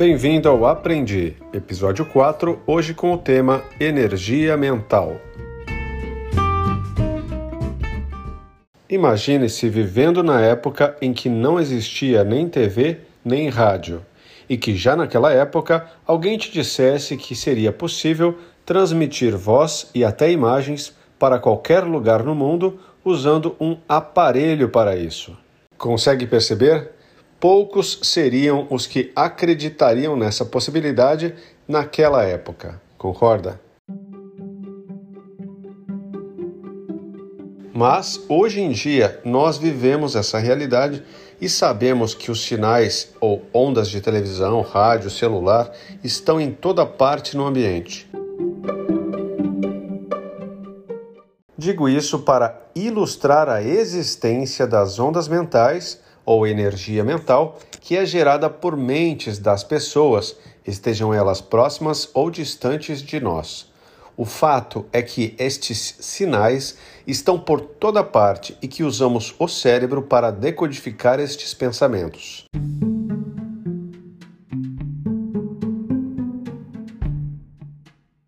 [0.00, 5.20] Bem-vindo ao Aprendi, episódio 4, hoje com o tema Energia Mental.
[8.88, 14.00] Imagine-se vivendo na época em que não existia nem TV nem rádio,
[14.48, 20.32] e que já naquela época alguém te dissesse que seria possível transmitir voz e até
[20.32, 25.36] imagens para qualquer lugar no mundo usando um aparelho para isso.
[25.76, 26.99] Consegue perceber?
[27.40, 31.34] Poucos seriam os que acreditariam nessa possibilidade
[31.66, 32.80] naquela época.
[32.98, 33.58] Concorda?
[37.72, 41.02] Mas hoje em dia nós vivemos essa realidade
[41.40, 45.72] e sabemos que os sinais ou ondas de televisão, rádio, celular
[46.04, 48.06] estão em toda parte no ambiente.
[51.56, 58.48] Digo isso para ilustrar a existência das ondas mentais ou energia mental que é gerada
[58.48, 60.36] por mentes das pessoas,
[60.66, 63.70] estejam elas próximas ou distantes de nós.
[64.16, 70.02] O fato é que estes sinais estão por toda parte e que usamos o cérebro
[70.02, 72.44] para decodificar estes pensamentos.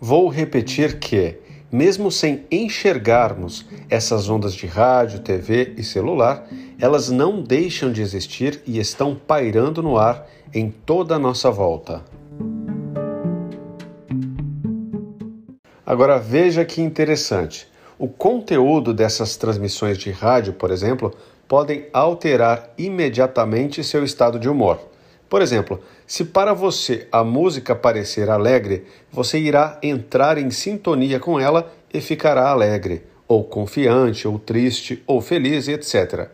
[0.00, 1.38] Vou repetir que,
[1.70, 6.46] mesmo sem enxergarmos essas ondas de rádio, TV e celular,
[6.80, 12.02] elas não deixam de existir e estão pairando no ar em toda a nossa volta.
[15.86, 17.68] Agora veja que interessante.
[17.98, 21.14] O conteúdo dessas transmissões de rádio, por exemplo,
[21.46, 24.80] podem alterar imediatamente seu estado de humor.
[25.28, 31.38] Por exemplo, se para você a música parecer alegre, você irá entrar em sintonia com
[31.38, 36.28] ela e ficará alegre, ou confiante, ou triste, ou feliz, etc.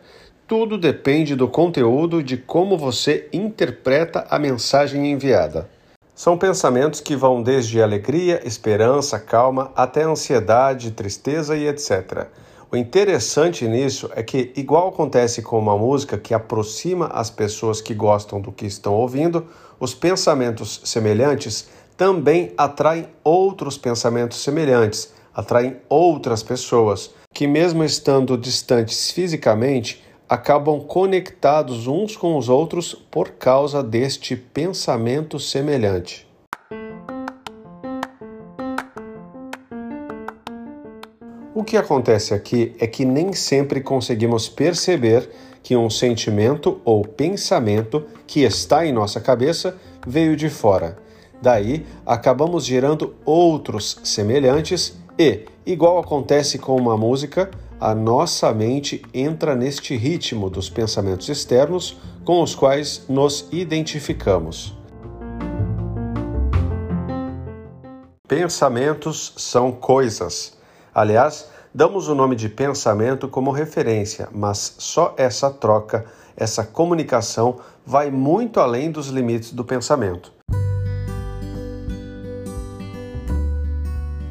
[0.51, 5.69] Tudo depende do conteúdo de como você interpreta a mensagem enviada.
[6.13, 12.27] São pensamentos que vão desde alegria, esperança, calma, até ansiedade, tristeza e etc.
[12.69, 17.93] O interessante nisso é que, igual acontece com uma música que aproxima as pessoas que
[17.93, 19.47] gostam do que estão ouvindo,
[19.79, 29.11] os pensamentos semelhantes também atraem outros pensamentos semelhantes, atraem outras pessoas que, mesmo estando distantes
[29.11, 36.25] fisicamente, acabam conectados uns com os outros por causa deste pensamento semelhante.
[41.53, 45.29] O que acontece aqui é que nem sempre conseguimos perceber
[45.61, 49.75] que um sentimento ou pensamento que está em nossa cabeça
[50.07, 50.97] veio de fora.
[51.41, 59.55] Daí, acabamos gerando outros semelhantes e, igual acontece com uma música, a nossa mente entra
[59.55, 64.77] neste ritmo dos pensamentos externos com os quais nos identificamos.
[68.27, 70.55] Pensamentos são coisas.
[70.93, 76.05] Aliás, damos o nome de pensamento como referência, mas só essa troca,
[76.37, 80.31] essa comunicação vai muito além dos limites do pensamento.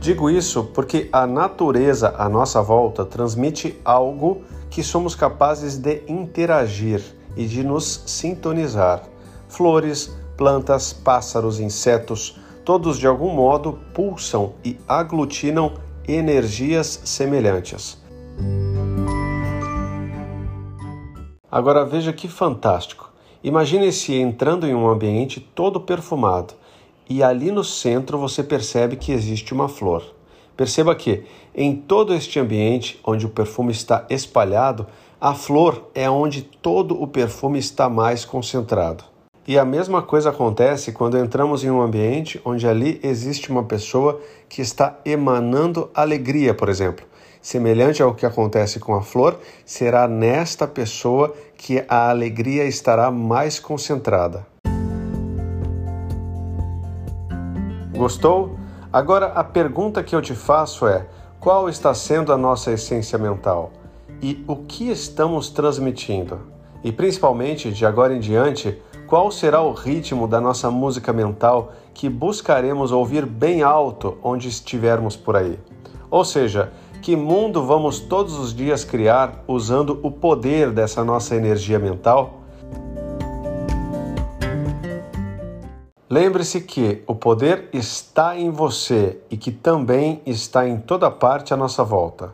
[0.01, 4.41] Digo isso porque a natureza à nossa volta transmite algo
[4.71, 7.03] que somos capazes de interagir
[7.37, 9.03] e de nos sintonizar.
[9.47, 15.75] Flores, plantas, pássaros, insetos, todos de algum modo pulsam e aglutinam
[16.09, 18.03] energias semelhantes.
[21.53, 23.11] Agora veja que fantástico.
[23.45, 26.55] Imagine-se entrando em um ambiente todo perfumado
[27.11, 30.15] e ali no centro você percebe que existe uma flor.
[30.57, 34.87] Perceba que, em todo este ambiente onde o perfume está espalhado,
[35.21, 39.03] a flor é onde todo o perfume está mais concentrado.
[39.49, 44.21] E a mesma coisa acontece quando entramos em um ambiente onde ali existe uma pessoa
[44.49, 47.05] que está emanando alegria, por exemplo.
[47.43, 53.59] Semelhante ao que acontece com a flor, será nesta pessoa que a alegria estará mais
[53.59, 54.47] concentrada.
[58.01, 58.57] Gostou?
[58.91, 61.07] Agora a pergunta que eu te faço é:
[61.39, 63.73] qual está sendo a nossa essência mental?
[64.23, 66.41] E o que estamos transmitindo?
[66.83, 72.09] E principalmente, de agora em diante, qual será o ritmo da nossa música mental que
[72.09, 75.59] buscaremos ouvir bem alto onde estivermos por aí?
[76.11, 81.79] Ou seja, que mundo vamos todos os dias criar usando o poder dessa nossa energia
[81.79, 82.40] mental?
[86.13, 91.57] Lembre-se que o poder está em você e que também está em toda parte à
[91.57, 92.33] nossa volta.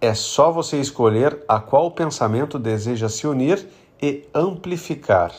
[0.00, 3.66] É só você escolher a qual pensamento deseja se unir
[4.00, 5.32] e amplificar.